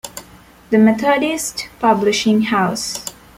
"The 0.71 0.79
Methodist 0.79 1.69
Publishing 1.79 2.41
House". 2.45 3.05